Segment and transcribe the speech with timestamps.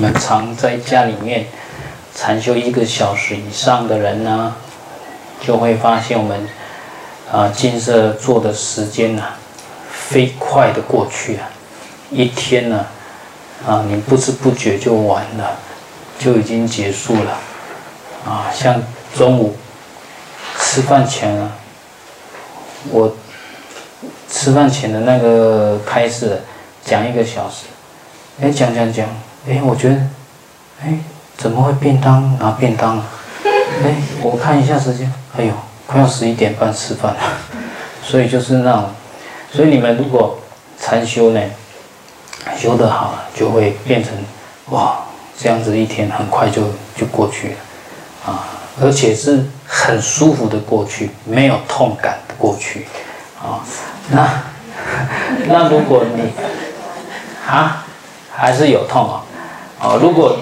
[0.00, 1.44] 我们常在家里面
[2.14, 4.56] 禅修一个小时以上的人呢，
[5.42, 6.48] 就会发现我们
[7.30, 9.36] 啊，金色做的时间呢、啊，
[9.92, 11.50] 飞快的过去啊，
[12.10, 12.86] 一天呢，
[13.68, 15.58] 啊，你不知不觉就完了，
[16.18, 17.38] 就已经结束了，
[18.24, 18.82] 啊，像
[19.14, 19.54] 中午
[20.58, 21.52] 吃饭前啊，
[22.88, 23.14] 我
[24.30, 26.40] 吃饭前的那个开始
[26.86, 27.66] 讲一个小时，
[28.40, 29.06] 哎，讲讲讲。
[29.48, 29.96] 哎，我觉得，
[30.82, 30.98] 哎，
[31.36, 33.06] 怎么会便当拿便当啊？
[33.82, 35.52] 哎，我看一下时间，哎呦，
[35.86, 37.20] 快要十一点半吃饭了。
[38.04, 38.84] 所以就是那，
[39.50, 40.38] 所以你们如果
[40.78, 41.40] 禅修呢，
[42.56, 44.12] 修得好了，就会变成
[44.70, 45.00] 哇，
[45.38, 46.62] 这样子一天很快就
[46.94, 47.56] 就过去了，
[48.26, 48.44] 啊，
[48.82, 52.86] 而且是很舒服的过去，没有痛感的过去，
[53.42, 53.64] 啊，
[54.10, 54.28] 那
[55.48, 56.30] 那如果你
[57.48, 57.86] 啊，
[58.34, 59.24] 还是有痛啊。
[59.80, 60.36] 啊，如果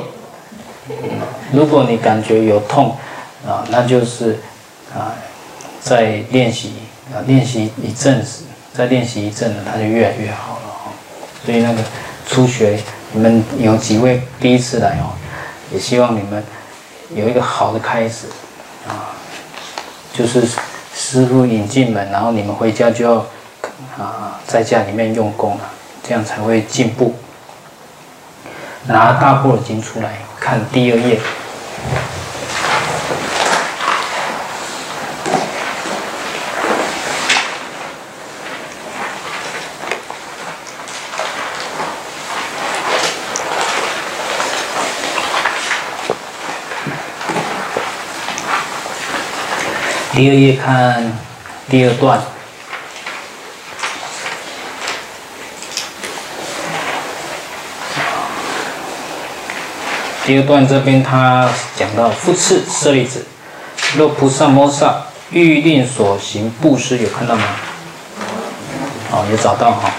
[1.52, 2.97] 如果你感觉有痛
[3.47, 4.36] 啊，那就是
[4.92, 5.14] 啊，
[5.80, 6.72] 在练习
[7.14, 8.42] 啊，练习一阵子，
[8.75, 10.91] 再练习一阵子，它就越来越好了哈。
[11.47, 11.83] 所以那个
[12.27, 12.80] 初学，
[13.12, 15.14] 你们有几位第一次来哦，
[15.73, 16.42] 也希望你们
[17.14, 18.27] 有一个好的开始
[18.89, 19.14] 啊，
[20.12, 20.42] 就是
[20.92, 23.14] 师傅引进门，然后你们回家就要
[23.97, 25.70] 啊，在家里面用功了，
[26.02, 27.14] 这样才会进步。
[28.89, 31.20] 拿大般若经出来看第二页，
[50.14, 51.12] 第二页看
[51.69, 52.38] 第二段。
[60.29, 63.25] 第二段这边他讲到，复次舍利子，
[63.97, 67.45] 若菩萨摩萨欲令所行布施，有看到吗？
[69.11, 69.91] 哦，有找到哈。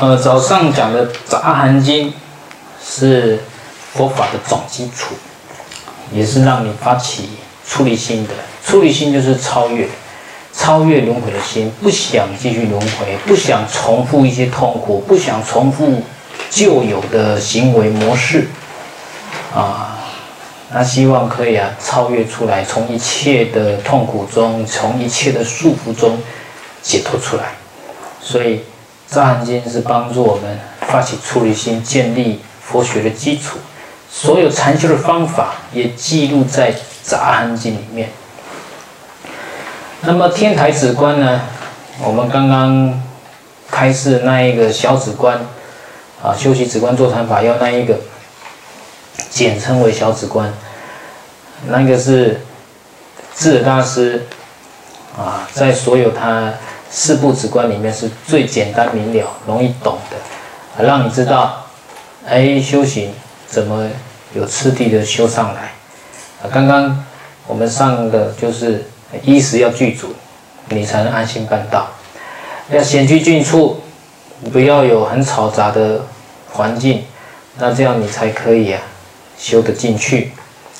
[0.00, 2.10] 呃，早上讲的《杂含经》
[2.84, 3.42] 是
[3.94, 5.14] 佛法的总基础，
[6.12, 7.30] 也是让你发起
[7.66, 8.34] 出离心的。
[8.66, 9.88] 出离心就是超越，
[10.52, 16.02] 超越轮回的心，不想继续轮回，不想重复一些痛苦，不想重复。
[16.50, 18.48] 旧有的行为模式，
[19.54, 19.98] 啊，
[20.72, 26.18] 那希望可以啊超越出来，从一切的痛苦中，从一切的束缚中
[26.82, 27.54] 解脱出来。
[28.20, 28.56] 所以
[29.06, 33.58] 《杂含经》是帮助我们发起出离心，建立佛学的基础。
[34.10, 36.72] 所有禅修的方法也记录在
[37.02, 38.08] 《杂含经》里面。
[40.02, 41.42] 那么天台止观呢？
[42.02, 43.02] 我们刚刚
[43.70, 45.40] 开示那一个小止观。
[46.22, 47.96] 啊，修习止观坐禅法要那一个，
[49.30, 50.52] 简称为小止观，
[51.68, 52.40] 那个是
[53.36, 54.26] 智者大师
[55.16, 56.52] 啊，在所有他
[56.90, 60.16] 四部止观里面是最简单明了、容易懂的，
[60.76, 61.66] 啊让你知道，
[62.26, 63.14] 哎，修行
[63.46, 63.88] 怎么
[64.34, 65.72] 有次第的修上来。
[66.42, 67.04] 啊，刚刚
[67.46, 68.84] 我们上的就是
[69.22, 70.12] 衣食要具足，
[70.68, 71.88] 你才能安心办道，
[72.70, 73.80] 要险居近处。
[74.52, 76.00] 不要有很嘈杂的
[76.52, 77.04] 环境，
[77.58, 78.80] 那这样你才可以啊
[79.36, 80.32] 修得进去。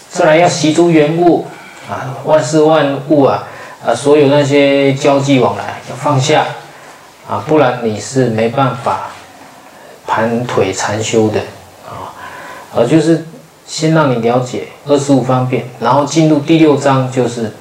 [0.09, 1.47] 自然要习诸缘物
[1.91, 3.43] 啊，万事万物啊
[3.85, 6.47] 啊，所有那些交际往来要放下
[7.29, 9.11] 啊，不然你是没办法
[10.07, 11.41] 盘腿禅修的
[11.85, 12.15] 啊。
[12.75, 13.27] 而就是
[13.67, 17.53] 先让你了解二十五方便，然后进入第六章就是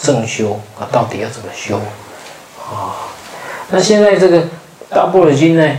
[0.00, 1.76] 正修啊，到底要怎么修
[2.58, 2.96] 啊？
[3.70, 4.42] 那现在这个。
[4.94, 5.76] 大般若经呢？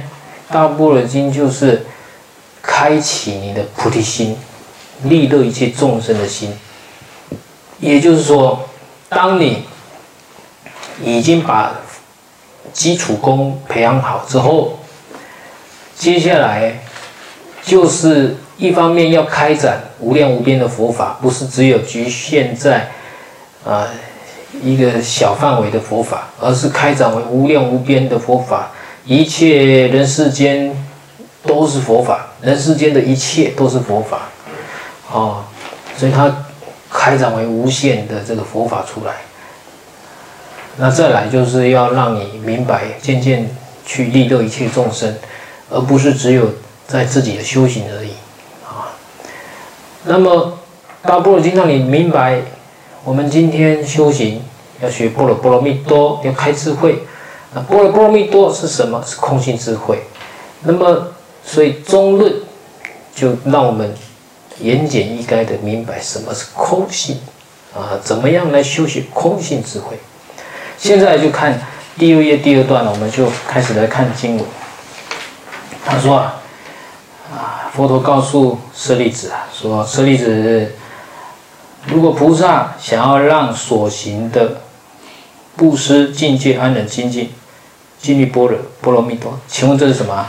[0.50, 1.86] 大般若经就是
[2.62, 4.36] 开启你的菩提心，
[5.04, 6.52] 利乐一切众生的心。
[7.80, 8.68] 也就是说，
[9.10, 9.66] 当你
[11.04, 11.76] 已经把
[12.72, 14.80] 基础功培养好之后，
[15.96, 16.80] 接下来
[17.64, 22.90] 就是一方面要开展无量无边的佛法，不是只有局限在
[23.64, 23.88] 啊
[24.62, 28.72] 一个小范围的佛法，而是开展为无量无边的佛法。
[29.06, 30.74] 一切人世间
[31.46, 34.30] 都是佛法，人世间的一切都是佛法，
[35.12, 35.44] 哦，
[35.98, 36.34] 所以它
[36.90, 39.16] 开展为无限的这个佛法出来。
[40.78, 43.50] 那再来就是要让你明白，渐渐
[43.86, 45.14] 去利乐一切众生，
[45.70, 46.50] 而不是只有
[46.88, 48.12] 在自己的修行而已
[48.66, 48.96] 啊。
[50.06, 50.58] 那么
[51.02, 52.40] 大波罗经让你明白，
[53.04, 54.42] 我们今天修行
[54.82, 57.04] 要学波若波罗蜜多，要开智慧。
[57.56, 59.04] 那般若波罗蜜多是什么？
[59.06, 60.04] 是空性智慧。
[60.62, 61.08] 那么，
[61.46, 62.34] 所以中论
[63.16, 63.94] 就让我们
[64.60, 67.20] 言简意赅的明白什么是空性
[67.76, 70.00] 啊，怎么样来修习空性智慧。
[70.78, 71.62] 现在就看
[71.98, 74.46] 第六页第二段了，我们就开始来看经文。
[75.86, 76.42] 他说啊，
[77.32, 80.72] 啊，佛陀告诉舍利子啊，说舍利子，
[81.88, 84.62] 如果菩萨想要让所行的
[85.56, 87.32] 布施、境界、安忍、精进、
[88.04, 90.28] 经历般若、波罗蜜多，请问这是什么？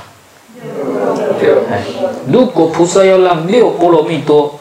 [1.43, 1.65] 六。
[1.71, 1.83] 哎，
[2.33, 4.59] 如果菩萨要让六波罗蜜多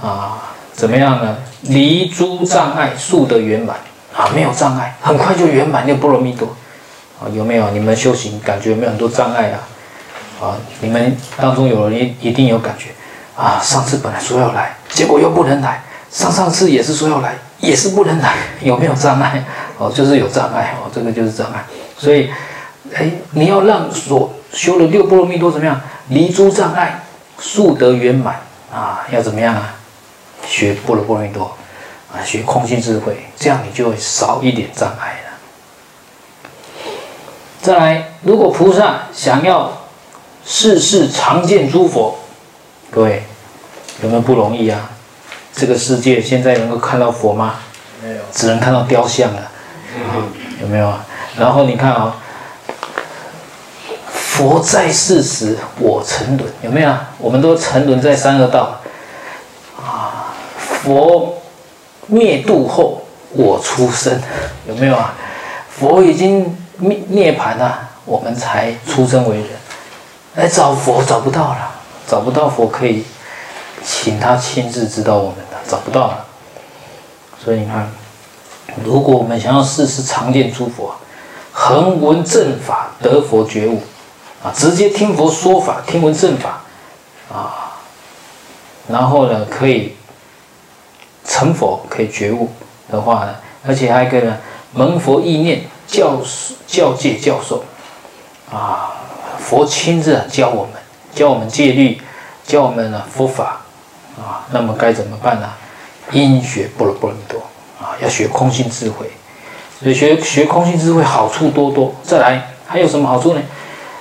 [0.00, 1.36] 啊，怎么样呢？
[1.62, 3.76] 离诸障碍，速得圆满
[4.16, 6.46] 啊，没有障碍，很快就圆满六波罗蜜多
[7.20, 7.68] 啊，有没有？
[7.72, 9.58] 你们修行感觉有没有很多障碍啊？
[10.40, 12.90] 啊，你们当中有人一一定有感觉
[13.36, 13.58] 啊！
[13.60, 19.44] 上次本来说要来，结果又不能来；上上次也是说要来，也是不能来，有没有障碍？
[19.78, 21.64] 哦，就是有障碍哦，这个就是障碍。
[21.96, 22.30] 所以，
[22.92, 25.80] 哎，你要让所修的六波罗蜜多怎么样？
[26.08, 27.02] 离诸障碍，
[27.38, 28.40] 速得圆满
[28.72, 29.06] 啊！
[29.10, 29.76] 要怎么样啊？
[30.46, 31.56] 学波罗波罗蜜多
[32.12, 36.90] 啊，学空性智慧，这样你就会少一点障碍了。
[37.62, 39.86] 再来，如果菩萨想要
[40.44, 42.18] 世世常见诸佛，
[42.90, 43.22] 各位
[44.02, 44.90] 有没有不容易啊？
[45.54, 47.54] 这个世界现在能够看到佛吗？
[48.02, 49.50] 没有，只能看到雕像了。
[49.96, 50.28] 嗯、
[50.60, 51.06] 有没有啊？
[51.36, 52.16] 然后你看啊，
[54.12, 57.10] 佛在世时我沉沦，有没有啊？
[57.18, 58.80] 我们都沉沦在三恶道
[59.76, 60.34] 啊。
[60.56, 61.42] 佛
[62.06, 63.02] 灭度后
[63.32, 64.20] 我出生，
[64.68, 65.14] 有没有啊？
[65.68, 69.48] 佛已经灭涅盘了，我们才出生为人。
[70.36, 71.70] 来找佛找不到了，
[72.06, 73.04] 找不到佛可以
[73.84, 76.24] 请他亲自指导我们的，找不到了。
[77.42, 77.90] 所以你看，
[78.84, 80.94] 如果我们想要世世常见诸佛，
[81.66, 83.80] 恒闻正法得佛觉悟，
[84.42, 86.60] 啊，直接听佛说法，听闻正法，
[87.32, 87.72] 啊，
[88.86, 89.96] 然后呢可以
[91.24, 92.50] 成佛，可以觉悟
[92.90, 93.34] 的话呢，
[93.66, 94.36] 而且还可以呢
[94.74, 96.18] 蒙佛意念教
[96.66, 97.64] 教诫教授，
[98.52, 98.90] 啊。
[99.38, 100.74] 佛亲自教我们，
[101.14, 101.98] 教我们戒律，
[102.46, 103.60] 教我们呢佛法，
[104.18, 105.50] 啊，那么该怎么办呢？
[106.12, 107.38] 应学般若波罗蜜多
[107.80, 109.10] 啊，要学空性智慧，
[109.82, 111.94] 所以学学空性智慧好处多多。
[112.02, 113.40] 再来还有什么好处呢？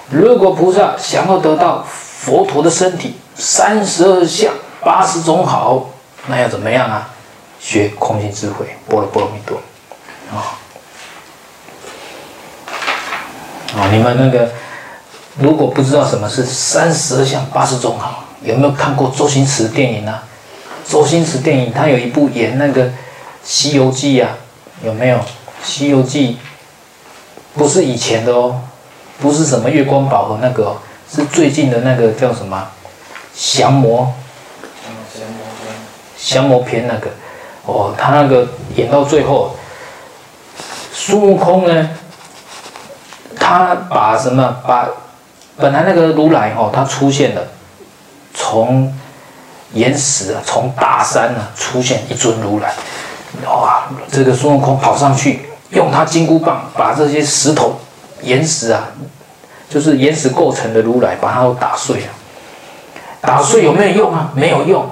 [0.09, 5.89] 如果菩萨想要得到佛陀的身体三十二相八十种好，
[6.27, 7.09] 那要怎么样啊？
[7.59, 9.55] 学空性智慧般若波罗蜜多
[10.31, 10.59] 啊
[13.75, 13.89] 啊！
[13.91, 14.51] 你们那个。
[15.39, 20.19] 如果不知道什么是三十二相八十种好，有没有看过周星驰电影呢、
[20.87, 22.85] 周星驰电影他有一部演那个
[23.43, 24.29] 《西游记》啊，
[24.83, 25.17] 有没有？
[25.63, 26.37] 《西游记》
[27.57, 28.61] 不是以前的哦，
[29.19, 30.77] 不是什么月光宝盒那个、哦，
[31.09, 32.67] 是最近的那个叫什么？
[33.33, 34.13] 降魔。
[35.13, 35.75] 降魔篇。
[36.17, 37.09] 降魔篇那个，
[37.65, 39.55] 哦，他那个演到最后，
[40.91, 41.89] 孙悟空呢，
[43.39, 44.87] 他把什么把。
[45.55, 47.41] 本来那个如来哦，他出现了，
[48.33, 48.91] 从
[49.73, 52.73] 岩石啊，从大山啊出现一尊如来，
[53.45, 53.83] 哇！
[54.11, 57.79] 这个孙悟空跑上去，用他金箍棒把这些石头、
[58.21, 58.87] 岩石啊，
[59.69, 62.07] 就是岩石构成的如来，把它都打碎了。
[63.21, 64.31] 打碎有没有用啊？
[64.33, 64.89] 没有用。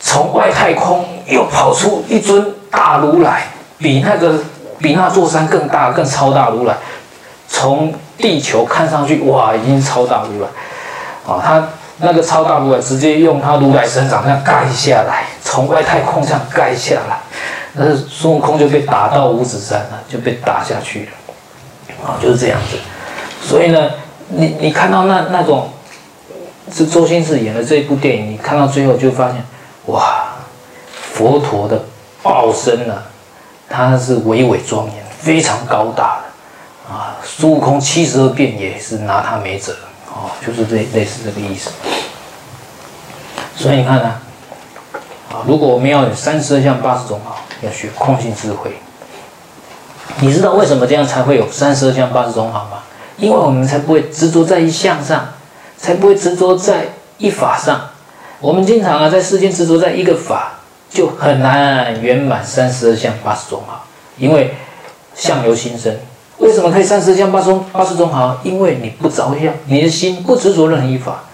[0.00, 4.34] 从外太空又跑出一尊大如来，比那个
[4.78, 6.76] 比那座山更大、更超大如来，
[7.48, 7.92] 从。
[8.18, 10.46] 地球看上去哇，已经超大如来，
[11.26, 11.66] 啊，他
[11.96, 17.18] 那个超大如来直接用他如来神掌这样盖下来，从外太空这样盖下来，
[17.74, 22.76] 那孙悟空就被打到五指山了，就被打下去了，啊，就是这样子。
[23.42, 23.90] 所以呢，
[24.28, 25.70] 你你看到那那种
[26.70, 29.44] 是周星驰演的这一部电影，你看到最后就发现，
[29.86, 30.34] 哇，
[31.12, 31.82] 佛陀的
[32.22, 33.02] 报身呢，
[33.68, 36.92] 他是巍巍庄严，非常高大的。
[36.92, 39.72] 啊，孙悟空七十二变也是拿他没辙，
[40.08, 41.70] 哦，就是这类似这个意思。
[43.56, 44.14] 所以你看呢，
[45.32, 48.72] 啊如果我们要有三十二相八十种好，要学空性智慧。
[50.20, 52.82] 你知道为什么这样才会有三十二相八十种好吗？
[53.16, 55.28] 因为我们才不会执着在一相上，
[55.78, 57.80] 才不会执着在一法上。
[58.40, 60.54] 我们经常啊，在世间执着在一个法，
[60.90, 63.86] 就很难圆满三十二相八十种好，
[64.18, 64.54] 因为
[65.14, 65.96] 相由心生。
[66.38, 68.36] 为什么可以三十二相八十八十种好？
[68.42, 71.24] 因为你不着相，你的心不执着任何一法，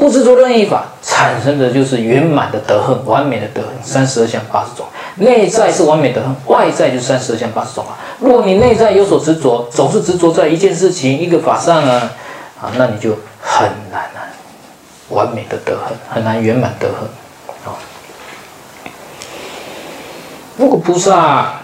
[0.00, 4.86] 不执着任意法，产生的就是圆满的德恨，完美的德恨，三十二相八十种。
[5.16, 7.92] 内在是完美德行，外在就是三十二相八十种啊。
[8.18, 12.12] 如果你内在有所执着，总是执着在一件事情、一个法上啊，
[12.62, 13.10] 啊，那你就
[13.42, 14.24] 很难啊，
[15.10, 17.06] 完美的得恨，很难圆满得恒
[17.66, 17.76] 啊。
[20.56, 21.60] 如果菩萨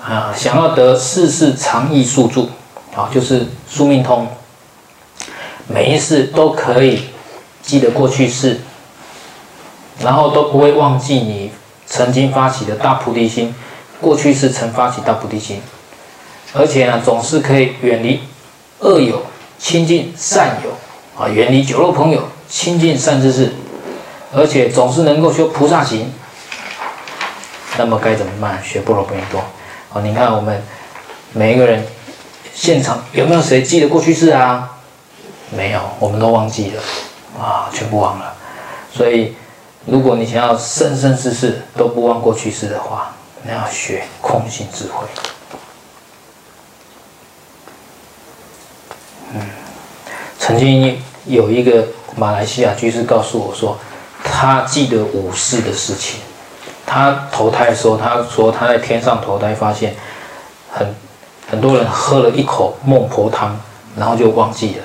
[0.00, 2.48] 啊想要得世世长益宿住
[2.94, 4.28] 啊，就是宿命通，
[5.68, 7.02] 每一世都可以
[7.62, 8.60] 记得过去式，
[10.02, 11.52] 然后都不会忘记你
[11.86, 13.54] 曾经发起的大菩提心，
[14.00, 15.60] 过去式曾发起大菩提心，
[16.54, 18.20] 而且呢，总是可以远离
[18.80, 19.22] 恶友。
[19.60, 20.70] 亲近善友
[21.20, 23.52] 啊，远离酒肉朋友，亲近善知识，
[24.32, 26.12] 而且总是能够修菩萨行。
[27.76, 28.62] 那么该怎么办？
[28.62, 29.40] 学波罗蜜多
[29.92, 30.00] 啊！
[30.00, 30.62] 你看我们
[31.32, 31.84] 每一个人
[32.54, 34.77] 现场有没有谁记得过去式啊？
[35.50, 36.82] 没有，我们都忘记了
[37.40, 38.34] 啊，全部忘了。
[38.92, 39.34] 所以，
[39.86, 43.14] 如果你想要生生世世都不忘过去式的话，
[43.44, 45.06] 那要学空性智慧。
[49.34, 49.40] 嗯，
[50.38, 51.86] 曾经有一个
[52.16, 53.78] 马来西亚居士告诉我说，
[54.24, 56.20] 他记得五世的事情。
[56.84, 59.94] 他投胎的时候，他说他在天上投胎，发现
[60.70, 60.94] 很
[61.50, 63.58] 很多人喝了一口孟婆汤，
[63.96, 64.82] 然后就忘记了。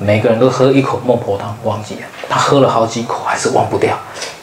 [0.00, 2.00] 每个人都喝一口孟婆汤，忘记了。
[2.28, 3.96] 他喝了好几口，还是忘不掉。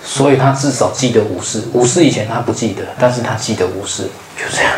[0.04, 1.64] 所以他至少记得五世。
[1.74, 4.04] 五世以前他不记得，但是他记得五世，
[4.38, 4.72] 就这样。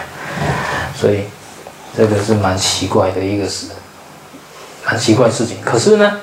[0.95, 1.25] 所以
[1.95, 3.67] 这个是蛮奇怪的一个事。
[4.85, 6.13] 蛮奇怪的事情，可是呢，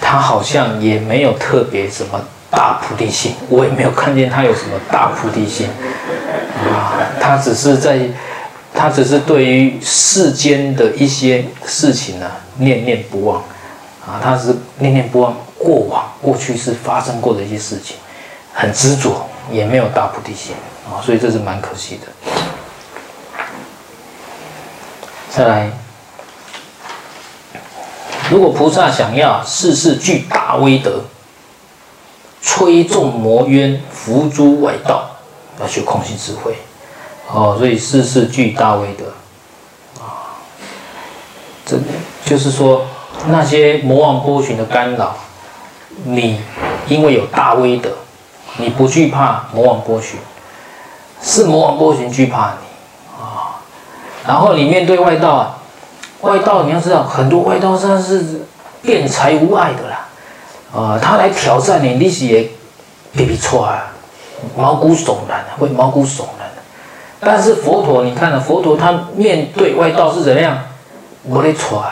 [0.00, 2.20] 他好像也没有特别什么
[2.50, 5.68] 大菩提心，我也没有看见他有什么大菩提心
[6.68, 8.08] 啊，他只是在，
[8.74, 13.40] 他只是对于世间的一些事情呢，念念不忘
[14.04, 17.96] 啊，他是念念不忘过往过去是发生过的一些事情，
[18.52, 20.54] 很执着，也没有大菩提心
[20.84, 22.08] 啊，所以这是蛮可惜的。
[25.30, 25.70] 再来。
[28.30, 31.04] 如果菩萨想要世世具大威德，
[32.42, 35.10] 摧众魔冤，伏诸外道，
[35.60, 36.56] 要学空性智慧，
[37.32, 39.06] 哦，所以事事具大威德，
[40.00, 40.36] 啊，
[41.64, 41.78] 这
[42.24, 42.86] 就是说
[43.28, 45.14] 那些魔王波旬的干扰，
[46.04, 46.40] 你
[46.86, 47.90] 因为有大威德，
[48.58, 50.18] 你不惧怕魔王波旬，
[51.22, 53.60] 是魔王波旬惧怕你啊，
[54.26, 55.58] 然后你面对外道啊。
[56.20, 58.46] 外道，你要知道，很多外道他是
[58.80, 60.08] 辩才无碍的啦，
[60.74, 62.44] 啊，他来挑战你，你是也
[63.12, 63.92] 皮皮剉啊，
[64.56, 66.43] 毛骨悚然，会毛骨悚然。
[67.24, 70.58] 但是佛陀，你看了佛陀，他面对外道是怎么样？
[71.22, 71.82] 我得剉，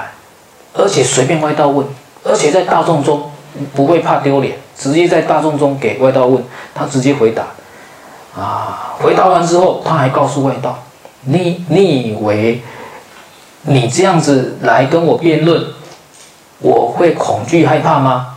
[0.75, 1.87] 而且随便外道问，
[2.25, 3.31] 而且在大众中
[3.75, 7.45] 不会怕丢脸，直接在大众中给外道问，他直接回答。
[8.35, 10.79] 啊，回答完之后，他还告诉外道，
[11.23, 12.63] 你你以为？
[13.65, 15.65] 你这样子来跟我辩论，
[16.59, 18.37] 我会恐惧害怕吗？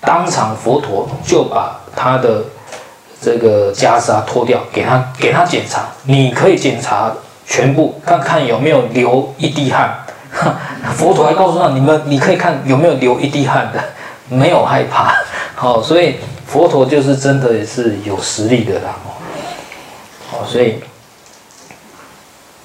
[0.00, 2.44] 当场佛陀就把他的
[3.24, 5.88] 这个袈裟脱掉，给他给他检查。
[6.02, 7.10] 你可以检查
[7.46, 10.04] 全部，看看有没有流一滴汗。
[10.94, 13.82] 佛陀还告诉他，你们你可以看有没有流一滴汗的，
[14.28, 15.14] 没有害怕。
[15.54, 16.16] 好，所以
[16.46, 18.96] 佛陀就是真的也是有实力的啦。
[20.30, 20.80] 好，所以。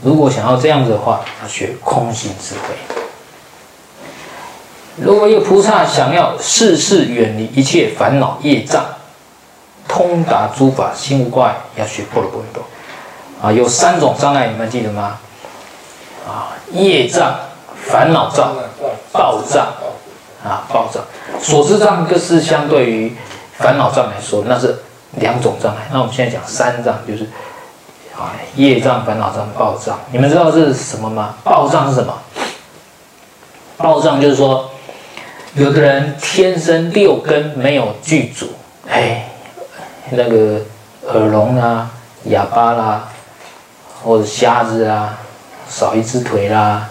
[0.01, 2.73] 如果想要这样子的话，要学空性智慧。
[4.95, 8.85] 如果一个菩萨想要世世远离一切烦恼业障，
[9.89, 12.63] 通达诸法心无挂碍，要学般若波罗多。
[13.41, 15.17] 啊，有三种障碍，你们记得吗？
[16.25, 17.35] 啊，业障、
[17.85, 18.55] 烦恼障、
[19.11, 19.67] 报障。
[20.45, 21.03] 啊，报障。
[21.41, 23.13] 所知障就是相对于
[23.57, 24.79] 烦恼障来说，那是
[25.17, 25.89] 两种障碍。
[25.91, 27.27] 那我们现在讲三障，就是。
[28.17, 31.35] 啊，业障、烦恼障、报障，你们知道这是什么吗？
[31.41, 32.13] 报障是什么？
[33.77, 34.69] 报障就是说，
[35.53, 38.47] 有的人天生六根没有具足，
[38.89, 39.28] 哎，
[40.11, 40.61] 那个
[41.07, 41.89] 耳聋啊、
[42.25, 43.07] 哑巴啦，
[44.03, 45.17] 或者瞎子啊，
[45.69, 46.87] 少一只腿啦，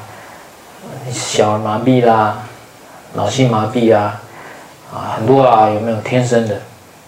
[1.11, 2.39] 小儿麻痹啦，
[3.15, 4.21] 脑性麻痹啊，
[4.93, 6.61] 啊，很多啊，有没有天生的？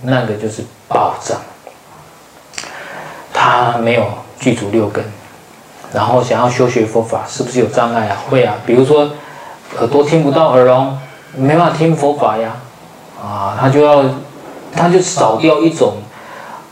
[0.02, 1.38] 那个就是暴障。
[3.32, 4.06] 他没有
[4.38, 5.04] 具足六根，
[5.92, 8.16] 然后想要修学佛法，是不是有障碍啊？
[8.28, 9.10] 会啊，比如说
[9.78, 10.98] 耳朵听不到，耳聋，
[11.34, 12.52] 没办法听佛法呀，
[13.22, 14.04] 啊，他就要，
[14.74, 15.98] 他就少掉一种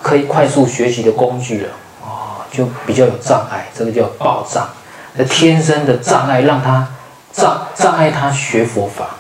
[0.03, 1.69] 可以快速学习的工具了，
[2.05, 4.69] 啊，就比较有障碍，这个叫报障，
[5.15, 6.89] 那天生的障碍让他
[7.33, 9.11] 障障碍他学佛法，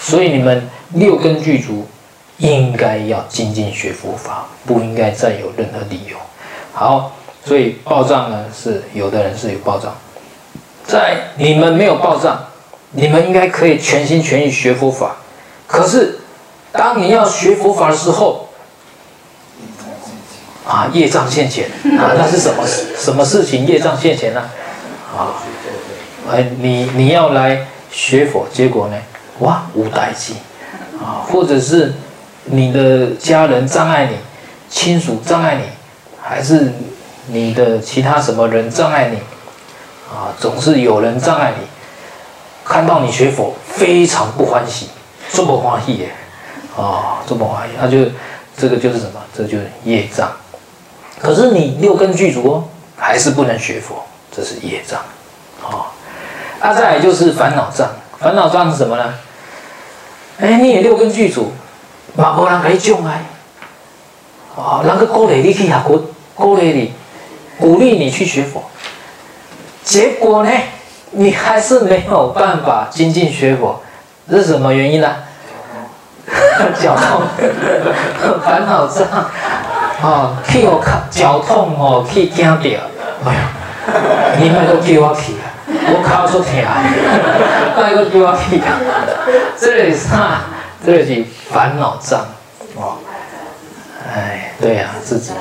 [0.00, 1.86] 所以你们六根具足，
[2.38, 6.16] 应该要精进学佛法，不应该再有任何理由。
[6.72, 7.12] 好，
[7.44, 9.94] 所以报障呢，是有的人是有报障，
[10.86, 12.38] 在你们没有报障，
[12.90, 15.16] 你们应该可以全心全意学佛法。
[15.66, 16.20] 可是，
[16.76, 18.48] 当你要学佛法的时候，
[20.66, 21.66] 啊，业障现前
[21.96, 22.66] 啊， 那是什么
[22.98, 23.64] 什么事情？
[23.64, 24.42] 业障现前呢？
[25.16, 25.38] 啊，
[26.28, 28.96] 哎，你你要来学佛，结果呢？
[29.38, 30.34] 哇，无代机
[31.00, 31.94] 啊，或者是
[32.46, 34.16] 你的家人障碍你，
[34.68, 35.62] 亲属障碍你，
[36.20, 36.72] 还是
[37.28, 39.18] 你的其他什么人障碍你？
[40.12, 41.66] 啊，总是有人障碍你，
[42.64, 44.88] 看到你学佛非常不欢喜，
[45.32, 46.12] 这么欢喜耶，
[46.76, 48.10] 啊，这么怀疑，那就
[48.56, 49.20] 这个就是什么？
[49.36, 50.30] 这就是业障。
[51.20, 52.64] 可是你六根具足哦，
[52.96, 55.00] 还是不能学佛，这是业障。
[55.62, 55.90] 啊，
[56.60, 57.88] 啊，再来就是烦恼障，
[58.18, 59.14] 烦恼障是什么呢？
[60.40, 61.52] 哎，你也六根具足，
[62.16, 63.24] 嘛无人给你障碍，
[64.56, 66.02] 啊，人个鼓励你去学佛，
[66.34, 66.92] 鼓励你，
[67.58, 68.62] 鼓励你去学佛。
[69.84, 70.50] 结果呢，
[71.12, 73.80] 你还是没有办法精进学佛，
[74.28, 75.14] 这是什么原因呢？
[76.80, 77.22] 脚痛，
[78.44, 79.06] 烦恼障，
[80.02, 82.62] 啊，去我靠脚痛哦，去惊到，
[83.24, 83.48] 哎呀，
[84.38, 86.52] 你们都叫我去啊，我靠出疼，
[87.76, 88.78] 那个叫我去啊，
[89.58, 90.42] 这是啥？
[90.84, 92.20] 这是烦恼障，
[92.76, 92.98] 哦，
[94.14, 95.32] 哎，对呀、啊，自己，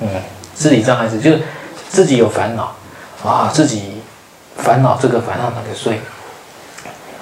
[0.00, 0.08] 嗯，
[0.54, 1.40] 自己障碍是就是
[1.88, 2.72] 自己有烦恼。
[3.24, 4.02] 啊，自己
[4.56, 5.96] 烦恼这个烦恼那个，所以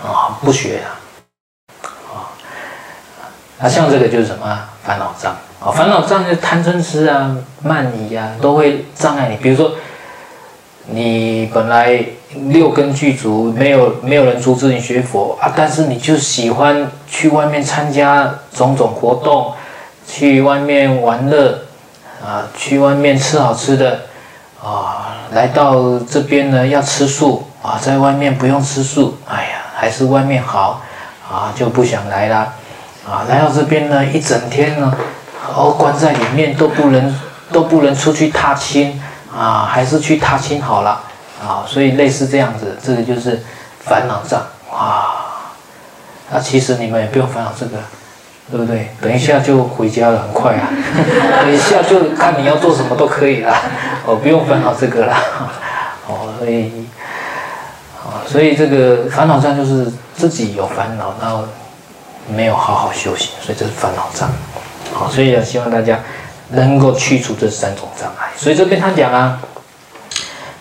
[0.05, 1.01] 啊不学啊，啊，
[3.59, 5.71] 那像这个就是什么烦恼障啊？
[5.71, 9.37] 烦恼障就是贪嗔痴啊、慢疑啊，都会障碍你。
[9.37, 9.73] 比如说，
[10.87, 12.05] 你本来
[12.51, 19.53] 六根具足，没有没有人阻止你学佛啊，但是你就喜欢去外面参加种种活动，
[20.07, 21.61] 去外面玩乐
[22.23, 24.01] 啊，去外面吃好吃的
[24.63, 25.17] 啊。
[25.33, 30.83] 来到这边呢，要吃素啊，在外面不用吃素，哎呀，还是外面好
[31.31, 32.53] 啊，就不想来啦。
[33.09, 33.25] 啊。
[33.29, 34.95] 来到这边呢，一整天呢，
[35.55, 37.21] 哦，关在里面都不能
[37.53, 39.01] 都不能出去踏青
[39.37, 41.01] 啊，还是去踏青好了
[41.43, 41.65] 啊。
[41.67, 43.43] 所以类似这样子，这个就是
[43.85, 45.53] 烦恼障啊。
[46.31, 47.79] 那其实你们也不用烦恼这个。
[48.51, 48.91] 对不对？
[49.01, 50.69] 等一下就回家了，很快啊！
[51.41, 53.51] 等一下就看你要做什么都可以了，
[54.05, 55.17] 哦，不用烦恼这个了，
[56.07, 56.87] 哦，所以，
[58.05, 61.45] 啊，所以这个烦恼障就是自己有烦恼，然后
[62.29, 64.31] 没有好好修行，所以这是烦恼障。
[64.93, 65.99] 好，所以也希望大家
[66.51, 68.29] 能够去除这三种障碍。
[68.37, 69.41] 所以这边他讲啊，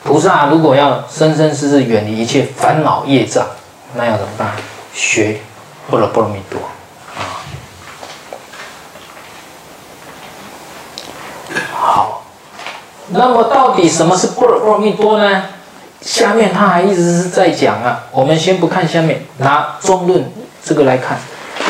[0.04, 3.46] 菩萨如果要生生世世远离一切烦恼业障，
[3.96, 4.52] 那要怎么办？
[4.94, 5.38] 学
[5.90, 6.60] 般若波罗蜜多。
[11.74, 12.24] 好
[13.10, 15.46] 那么到底什么是般若波罗蜜多呢？
[16.02, 18.04] 下面他还一直是在讲啊。
[18.12, 20.32] 我们先不看下面，拿中论
[20.64, 21.18] 这个来看，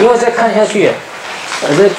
[0.01, 0.91] 因为再看下去，
[1.61, 1.89] 反正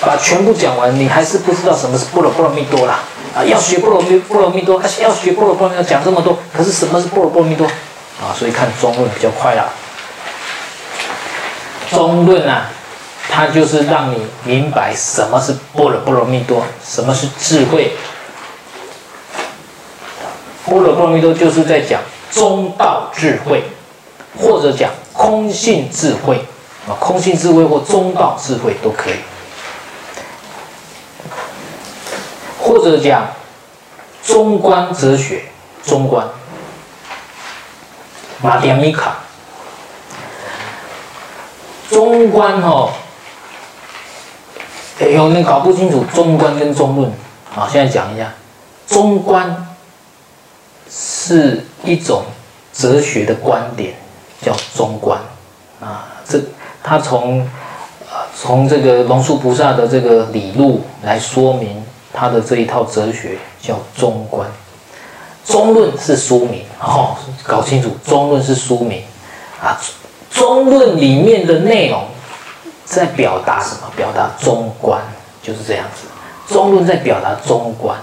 [0.00, 3.00] 把全部讲完，你还是不知道什么是波罗波罗蜜多啦。
[3.34, 7.66] 啊，要学波罗蜜波罗蜜多，还是要学波罗波罗蜜多，讲这么多，可是什么是波罗波罗蜜多
[8.18, 8.32] 啊？
[8.36, 9.68] 所以看中论比较快啦。
[11.90, 12.70] 中论啊，
[13.28, 17.92] 它就是让你明白什么是波罗波罗蜜多，什么是智慧。
[20.64, 22.00] 波罗波罗蜜多就是在讲
[22.32, 23.62] 中道智慧，
[24.40, 26.44] 或者讲空性智慧
[26.88, 29.16] 啊，空性智慧或中道智慧都可以，
[32.60, 33.26] 或者讲
[34.24, 35.44] 中观哲学，
[35.84, 36.26] 中观
[38.40, 39.16] 马丁米卡，
[41.90, 42.92] 中观哦，
[45.00, 47.10] 哎呦，你搞不清楚中观跟中论
[47.54, 48.32] 啊，现在讲一下
[48.86, 49.62] 中观。
[50.88, 52.22] 是一种
[52.72, 53.94] 哲学的观点，
[54.40, 55.20] 叫中观
[55.80, 56.06] 啊。
[56.26, 56.40] 这
[56.88, 57.40] 他从
[58.08, 64.48] 啊从这个龙树菩萨的这个理路来说明他的这一套哲学，叫中观。
[65.44, 69.02] 中论是书名哦，搞清楚，中论是书名
[69.60, 69.76] 啊。
[70.30, 72.04] 中论里面的内容
[72.84, 73.90] 在表达什么？
[73.96, 75.00] 表达中观，
[75.42, 76.06] 就是这样子。
[76.54, 77.98] 中论在表达中观。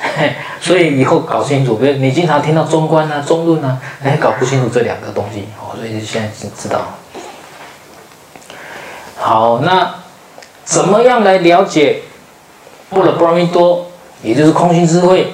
[0.60, 5.76] 所以以后搞清楚，比如你经常听到中观啊、中论啊，哎，搞不清楚这两个东西哦。
[5.76, 6.80] 所以现在知道。
[9.24, 9.94] 好，那
[10.64, 12.02] 怎么样来了解
[12.90, 13.86] 般若波罗蜜多，
[14.20, 15.32] 也就是空性智慧，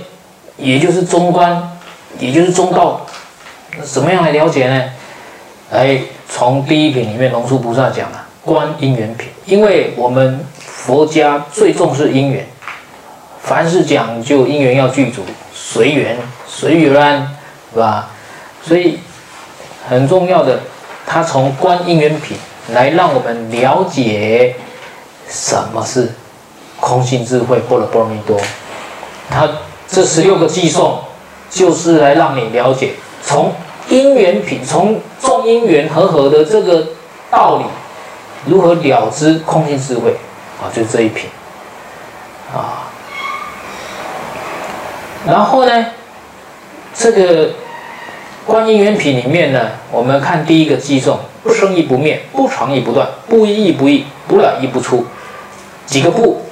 [0.58, 1.72] 也就是中观，
[2.18, 3.00] 也就是中道？
[3.82, 4.92] 怎么样来了解呢？
[5.72, 12.46] 哎，从第一品里面龙树菩萨讲了观因缘品，因为我们佛家最重视因缘。
[13.40, 15.22] 凡是讲究因缘要具足，
[15.54, 17.26] 随缘随缘，
[17.72, 18.10] 是吧？
[18.62, 18.98] 所以
[19.88, 20.60] 很重要的
[21.06, 22.36] 他从观因缘品
[22.72, 24.54] 来让我们了解
[25.28, 26.12] 什么是
[26.80, 28.38] 空性智慧般若波罗蜜多。
[29.30, 29.48] 他
[29.86, 31.00] 这十六个偈颂
[31.50, 33.52] 就是来让你了解从
[33.88, 36.86] 因缘品，从众因缘和合的这个
[37.30, 37.64] 道理，
[38.46, 40.14] 如何了知空性智慧
[40.62, 41.28] 啊，就这一品
[42.54, 42.84] 啊。
[45.26, 45.86] 然后呢，
[46.94, 47.50] 这个
[48.46, 55.06] 观因缘品里面呢，我们看第一个偈颂：不生亦不灭，不常亦不断，不一亦不异，不了亦不出。
[55.86, 56.42] 几个不？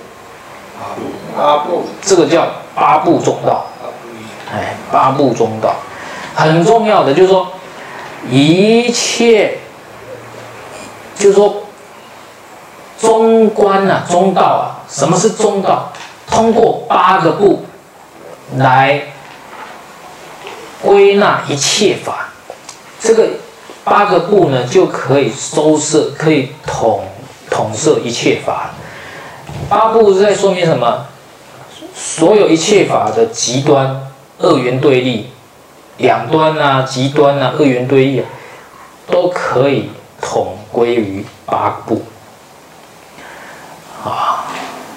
[1.36, 1.84] 八部。
[2.02, 3.66] 这个叫八部中道。
[4.52, 5.74] 哎，八部中道，
[6.34, 7.48] 很重要的就是说，
[8.30, 9.58] 一切，
[11.18, 11.62] 就是说，
[13.00, 15.92] 中观啊，中道啊，什么是中道？
[16.26, 17.64] 通过八个部。
[18.58, 19.02] 来
[20.80, 22.28] 归纳一切法，
[23.00, 23.26] 这个
[23.86, 27.04] 八个部呢，就可以收摄，可以统
[27.48, 28.70] 统摄一切法。
[29.68, 31.06] 八部是在说明什么？
[31.94, 35.30] 所有一切法的极端、二元对立、
[35.98, 38.26] 两端啊、极端啊、二元对立啊，
[39.06, 42.02] 都可以统归于八部。
[44.04, 44.46] 啊，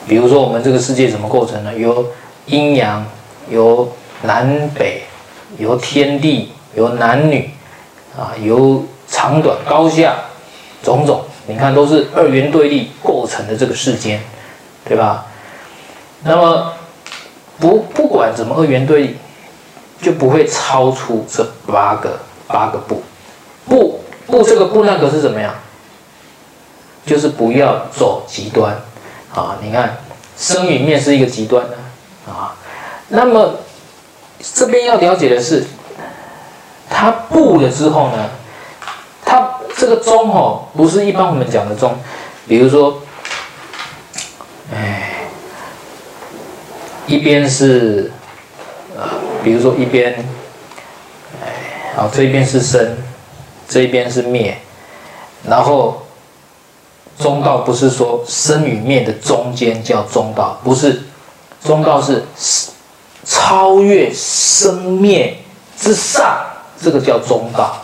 [0.08, 1.72] 比如说我们这个世界怎么构成呢？
[1.78, 2.08] 由
[2.48, 3.06] 阴阳。
[3.52, 5.02] 由南北，
[5.58, 7.50] 由天地，由男女，
[8.20, 10.14] 啊，由长短高下，
[10.84, 14.22] 种种，你看都是二元对立构成的这个世间，
[14.84, 15.26] 对吧？
[16.24, 16.74] 那么
[17.58, 19.16] 不不管怎么二元对立，
[20.02, 23.02] 就不会超出这八个八个不，
[23.66, 25.54] 不不这个不那个是怎么样？
[27.06, 28.76] 就是不要走极端，
[29.34, 29.98] 啊，你看
[30.38, 31.78] 生与灭是一个极端的，
[32.30, 32.54] 啊。
[33.08, 33.56] 那么
[34.54, 35.66] 这边要了解的是，
[36.90, 38.30] 它不了之后呢，
[39.24, 41.98] 它这个中哦，不是一般我们讲的中，
[42.48, 43.02] 比如说，
[44.74, 45.12] 哎，
[47.08, 48.12] 一边是，
[48.98, 49.04] 呃，
[49.44, 50.26] 比如说一边，
[51.42, 52.98] 哎，好，这一边是生，
[53.68, 54.58] 这一边是灭，
[55.48, 56.06] 然后
[57.20, 61.04] 中道不是说生与灭的中间叫中道，不是，
[61.64, 62.26] 中道是。
[63.26, 65.38] 超越生灭
[65.78, 66.36] 之上，
[66.82, 67.78] 这个叫中道。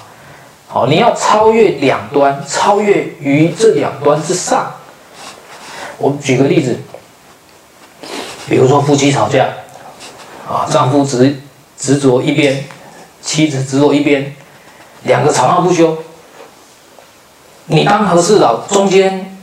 [0.67, 4.73] 好，你要超越两端，超越于这两端之上。
[5.97, 6.77] 我们举个例子，
[8.47, 9.47] 比如说夫妻吵架，
[10.47, 11.41] 啊，丈夫执
[11.77, 12.65] 执着一边，
[13.21, 14.35] 妻子执着一边，
[15.03, 15.97] 两个吵闹不休。
[17.67, 19.37] 你当和事佬，中间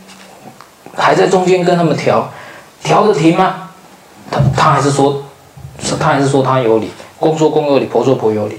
[0.96, 2.30] 还在中间跟他们调，
[2.82, 3.70] 调得停吗？
[4.30, 5.24] 他他还是说。
[5.98, 8.56] 他还是说他有理，公说公有理，婆说婆有理，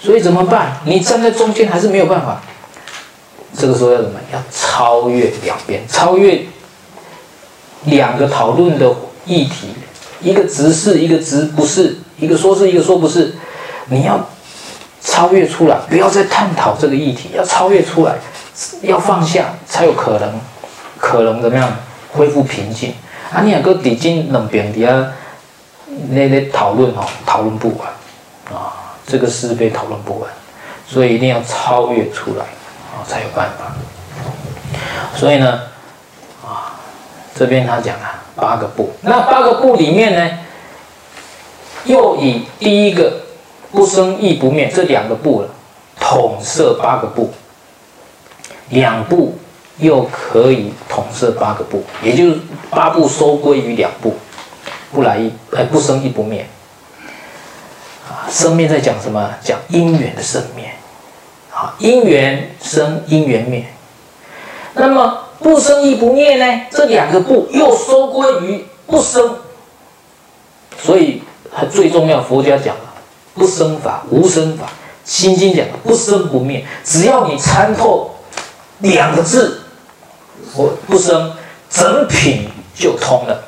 [0.00, 0.76] 所以怎么办？
[0.84, 2.40] 你站在中间还是没有办法。
[3.58, 4.18] 这个时候要怎么？
[4.32, 6.44] 要超越两边，超越
[7.84, 9.68] 两个讨论的议题，
[10.20, 13.34] 一个直是，一个直不是，一个说是，一个说不是。
[13.88, 14.28] 你要
[15.00, 18.16] 超越出来，不要再探讨这个议题，要超越出来，
[18.82, 20.40] 要放下，才有可能，
[20.98, 21.70] 可能怎么样
[22.12, 22.92] 恢复平静。
[23.32, 25.12] 啊，你两个底金两边底下。
[26.10, 27.88] 那那讨论哦，讨论不完，
[29.06, 30.28] 这个是非讨论不完，
[30.86, 32.44] 所以一定要超越出来
[32.92, 33.72] 啊，才有办法。
[35.14, 35.60] 所以呢，
[36.44, 36.74] 啊，
[37.34, 40.38] 这边他讲啊，八个部，那八个部里面呢，
[41.84, 43.20] 又以第一个
[43.70, 45.48] 不生亦不灭这两个部了，
[46.00, 47.32] 统摄八个部，
[48.70, 49.38] 两部
[49.78, 52.38] 又可以统摄八个部，也就是
[52.70, 54.14] 八部收归于两部。
[54.92, 56.46] 不来一，哎，不生亦不灭。
[58.08, 59.34] 啊，生灭在讲什么？
[59.42, 60.70] 讲因缘的生灭。
[61.52, 63.64] 啊，因缘生，因缘灭。
[64.74, 66.62] 那么不生亦不灭呢？
[66.70, 69.36] 这两个不又收归于不生。
[70.78, 71.22] 所以
[71.72, 72.76] 最重要，佛家讲
[73.34, 74.66] 不生法、无生法。
[75.04, 76.64] 心经讲不生不灭。
[76.84, 78.10] 只要你参透
[78.80, 79.62] 两个字，
[80.54, 81.32] 我不生，
[81.70, 83.44] 整品就通了。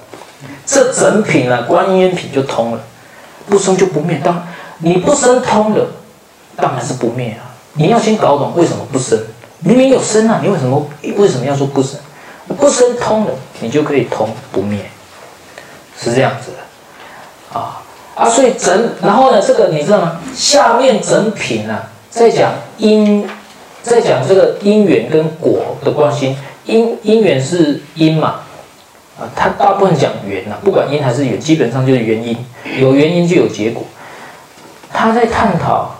[0.64, 2.80] 这整品呢，观音品就通了，
[3.48, 4.20] 不生就不灭。
[4.22, 4.46] 当
[4.78, 5.86] 你不生通了，
[6.56, 7.50] 当然是不灭啊。
[7.74, 9.18] 你要先搞懂为什么不生，
[9.60, 11.98] 明明有生啊，你为什么为什么要说不生？
[12.56, 13.30] 不生通了，
[13.60, 14.90] 你就可以通不灭，
[16.00, 17.82] 是这样子的啊
[18.14, 18.28] 啊。
[18.28, 20.20] 所以整，然后呢，这个你知道吗？
[20.34, 21.78] 下面整品呢，
[22.10, 23.28] 在讲因，
[23.82, 26.36] 在讲这个因缘跟果的关系。
[26.64, 28.40] 因因缘是因嘛。
[29.18, 32.36] 啊，他大部分讲缘呐，不管因还是缘，基本上就是原因，
[32.78, 33.82] 有原因就有结果。
[34.92, 35.90] 他在探讨，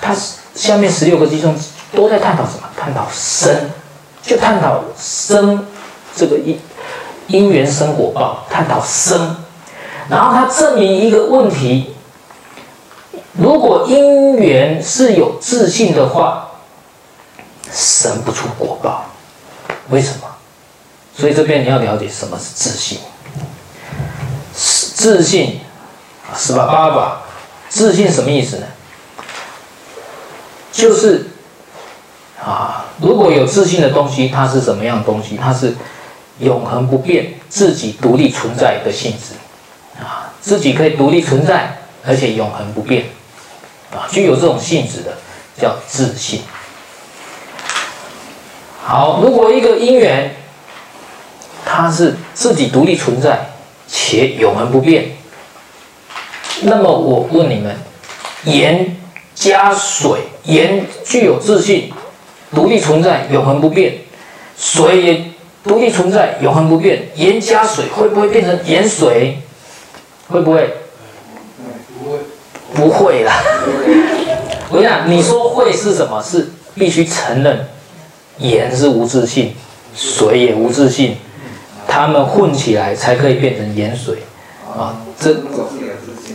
[0.00, 0.14] 他
[0.54, 1.56] 下面十六个偈颂
[1.92, 2.68] 都在探讨什么？
[2.78, 3.70] 探讨生，
[4.22, 5.66] 就探讨生
[6.14, 6.60] 这个因
[7.26, 9.36] 因缘生果报，探讨生。
[10.10, 11.94] 然后他证明一个问题：
[13.32, 16.50] 如果因缘是有自信的话，
[17.72, 19.06] 生不出果报，
[19.88, 20.27] 为什么？
[21.18, 22.98] 所以这边你要了解什么是自信。
[24.54, 25.60] 自性，
[26.36, 27.22] 十八八吧，
[27.68, 28.66] 自信什么意思呢？
[30.72, 31.26] 就是
[32.40, 35.36] 啊，如果有自信的东西，它是什么样的东西？
[35.36, 35.74] 它是
[36.38, 39.34] 永恒不变、自己独立存在的性质
[40.00, 43.06] 啊，自己可以独立存在，而且永恒不变
[43.92, 45.16] 啊，具有这种性质的
[45.60, 46.42] 叫自信。
[48.84, 50.34] 好，如果一个因缘，
[51.70, 53.38] 它是自己独立存在
[53.86, 55.04] 且永恒不变，
[56.62, 57.76] 那么我问你们，
[58.44, 58.96] 盐
[59.34, 61.92] 加水，盐具有自信，
[62.54, 63.92] 独立存在，永恒不变；
[64.58, 65.24] 水也
[65.62, 67.02] 独立存在，永恒不变。
[67.16, 69.38] 盐加水会不会变成盐水？
[70.28, 70.74] 会不会？
[71.98, 72.18] 不会，
[72.74, 73.42] 不会啦。
[74.70, 76.22] 我跟你讲，你说会是什么？
[76.22, 77.66] 是必须承认，
[78.38, 79.54] 盐是无自信，
[79.94, 81.16] 水也无自信，
[81.88, 84.18] 它们混起来才可以变成盐水
[84.64, 84.94] 啊。
[85.18, 85.34] 这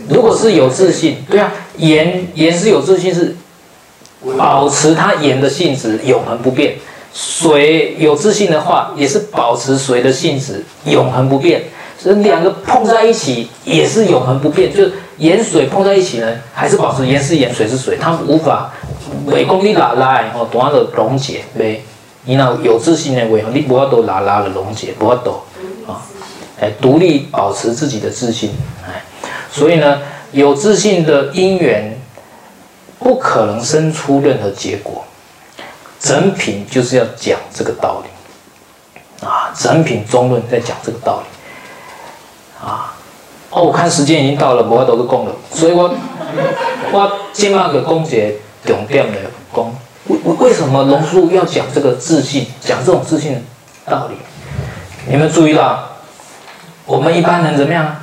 [0.08, 3.34] 如果是有自信，对啊，盐盐是有自信，是
[4.36, 6.74] 保持它盐的性质永恒不变。
[7.14, 11.62] 水有自信的话，也是保持水的性质永恒不变。
[11.96, 18.70] 所以两个碰在一起也是永恒不变，就是盐水碰在一起呢，还是保持盐是盐，水是水，它无法
[19.26, 21.82] 为功力拉拉哦，多的溶解呗。
[22.24, 25.32] 你那有自信的为你不要都拉拉的溶解，不要都
[25.86, 26.00] 啊，
[26.60, 28.50] 哎，独立保持自己的自信，
[28.86, 29.02] 哎。
[29.50, 30.00] 所以呢，
[30.32, 32.00] 有自信的因缘
[32.98, 35.04] 不可能生出任何结果。
[36.00, 42.94] 整品就是要讲这个道理啊，整品中论在讲这个道理啊。
[43.50, 45.94] 哦，我看时间已经到了，我都是讲了，所以我
[46.92, 48.34] 我今晚的讲解
[48.66, 49.18] 重点的
[50.08, 53.44] 讲，为为什么龙叔要讲这个自信，讲这种自信
[53.86, 54.16] 道理？
[55.06, 55.90] 你们注意到，
[56.86, 57.96] 我们一般人怎么样？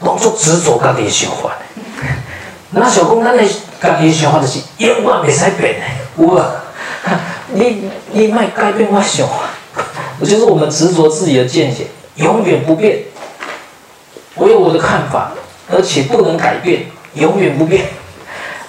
[0.00, 1.50] 当作执着家己想法，
[2.70, 3.42] 那小公咱的
[3.82, 6.40] 家己想法就是永远袂使变的，有无？
[7.48, 9.50] 你你卖改变我想法，
[10.20, 12.98] 就是我们执着自己的见解，永远不变。
[14.36, 15.32] 我有我的看法，
[15.68, 17.86] 而且不能改变，永远不变。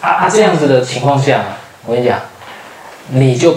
[0.02, 1.44] 啊啊，这样子的情况下，
[1.90, 2.20] 我跟你讲，
[3.08, 3.56] 你就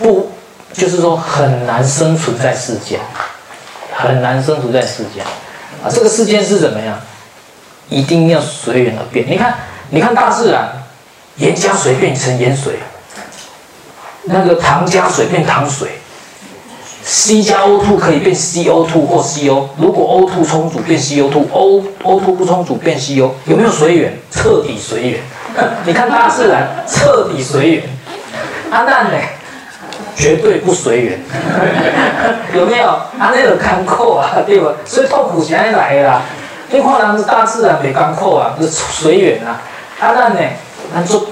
[0.00, 0.32] 不
[0.72, 2.98] 就是说很难生存在世间，
[3.92, 5.24] 很难生存在世间。
[5.80, 6.98] 啊，这个世间是怎么样？
[7.88, 9.24] 一定要随缘而变。
[9.28, 9.54] 你看，
[9.90, 10.68] 你看大自然，
[11.36, 12.80] 盐加水变成盐水，
[14.24, 15.90] 那个糖加水变糖水
[17.04, 19.68] ，C 加 O2 可以变 CO2 或 CO。
[19.78, 24.18] 如果 O2 充足变 CO2，O O2 不充足变 CO，有没有随缘？
[24.32, 25.20] 彻底随缘。
[25.86, 27.84] 你看大自然彻底随缘，
[28.70, 29.18] 阿难呢？
[30.16, 31.18] 绝对不随缘，
[32.54, 32.86] 有没有？
[32.88, 34.72] 啊，那个艰苦啊，对吧？
[34.84, 36.22] 所以痛苦是安来的啦。
[36.70, 39.60] 你看人是大自然没艰苦啊，是随缘啊。
[40.00, 40.40] 阿难呢，
[40.92, 41.26] 咱做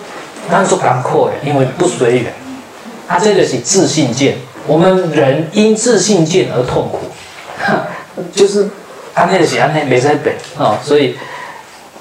[0.51, 2.33] 咱做艰苦的，因为不随缘。
[3.09, 7.01] 啊，这个是自信见，我们人因自信见而痛苦，
[8.33, 8.69] 就是
[9.15, 11.17] 安那个是安那没在本啊，所以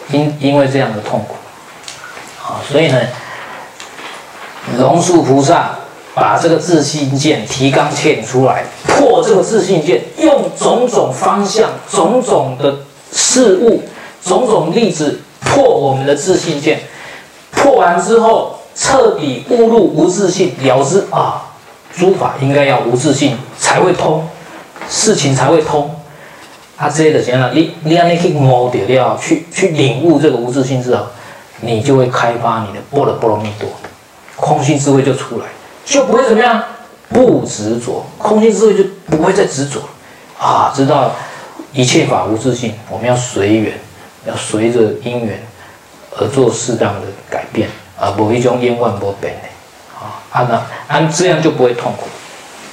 [0.09, 1.35] 因因为这样的痛苦，
[2.51, 2.99] 啊，所以呢，
[4.77, 5.71] 龙树菩萨。
[6.13, 12.79] 把这个自性见提纲挈出来，破这个自性见，用种种方向、种种的
[13.13, 13.81] 事物、
[14.21, 16.81] 种种例子破我们的自性见。
[17.51, 21.43] 破完之后，彻底误入无自性，了之啊，
[21.95, 24.27] 诸法应该要无自性才会通，
[24.89, 25.89] 事情才会通。
[26.75, 27.51] 啊，这些的怎样？
[27.53, 31.05] 你你要你去摸掉掉，去去领悟这个无自性之后，
[31.61, 33.69] 你就会开发你的般若波罗蜜多，
[34.35, 35.45] 空性智慧就出来。
[35.83, 36.63] 就不会怎么样，
[37.09, 39.81] 不执着，空性智慧就不会再执着
[40.39, 40.71] 啊！
[40.75, 41.11] 知道
[41.73, 43.73] 一切法无自性，我们要随缘，
[44.25, 45.41] 要随着因缘
[46.17, 47.67] 而做适当的改变，
[47.99, 49.49] 而不一种因万不变的
[49.99, 50.21] 啊！
[50.31, 52.05] 按那按这样就不会痛苦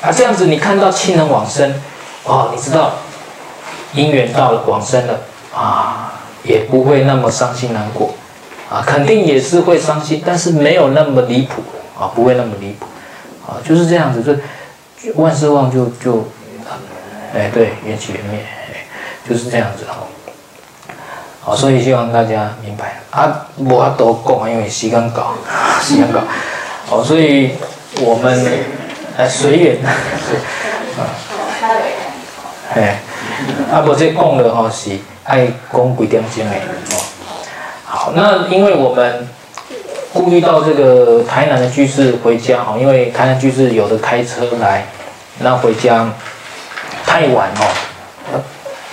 [0.03, 0.13] 啊！
[0.13, 1.75] 这样子你看到亲人往生，
[2.25, 2.93] 哦，你知道
[3.95, 5.19] 因缘到了往生了
[5.55, 6.13] 啊，
[6.45, 8.15] 也不会那么伤心难过
[8.71, 11.63] 啊，肯定也是会伤心，但是没有那么离谱
[11.99, 12.87] 啊，不会那么离谱。
[13.47, 16.29] 啊，就是这样子，就万事旺就就，
[17.35, 18.41] 哎，对，缘起缘灭，
[19.27, 20.07] 就是这样子哈。
[21.41, 25.33] 好，所以希望大家明白啊，我都讲，因为时间到，
[25.81, 26.21] 时间搞，
[26.87, 27.53] 好，所以
[28.03, 28.47] 我们
[29.17, 29.79] 呃随缘，
[30.99, 31.09] 啊，
[32.75, 33.01] 哎，
[33.73, 34.91] 啊不这讲的吼是
[35.25, 37.18] 爱讲几点钟的哦。
[37.91, 39.27] 好，那因为我们
[40.13, 44.87] 顾虑到这个台南的居士回家哈，因为台南居士有的开车来，
[45.39, 46.07] 那回家
[47.07, 48.41] 太晚哦，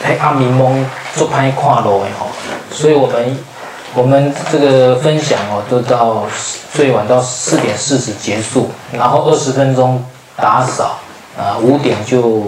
[0.01, 2.27] 太暗迷蒙，做歹看路的吼，
[2.71, 3.37] 所以我们
[3.93, 6.23] 我们这个分享哦，都到
[6.73, 10.01] 最晚到四点四十结束，然后二十分钟
[10.37, 10.99] 打扫
[11.37, 12.43] 啊，五点就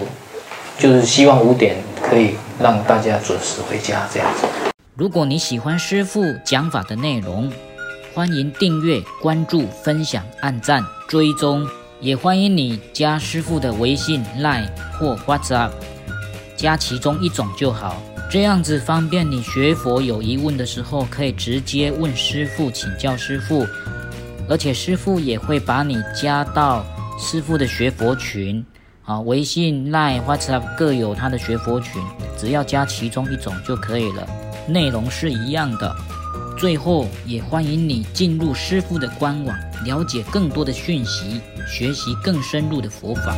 [0.80, 4.66] 就是希望五点可以让大家准时回家这样子。
[4.98, 7.52] 如果你喜欢师父讲法的内容，
[8.16, 11.68] 欢迎订阅、关注、分享、按赞、追踪，
[12.02, 15.70] 也欢迎你加师父的微信、Line 或 WhatsApp，
[16.56, 23.68] 加其中一种就好，这样子方便你学佛有疑问的时候可以直接问师父请教师父，
[24.50, 26.84] 而且师父也会把你加到
[27.20, 28.66] 师父的学佛群，
[29.06, 32.02] 啊，微信、Line、WhatsApp 各有他的学佛群，
[32.36, 34.28] 只要加其中一种就可以了。
[34.67, 35.95] 内容是一样的，
[36.58, 43.34] 最后也欢迎你进入师傅的官网，了解更多的讯息，学习更深入的佛法。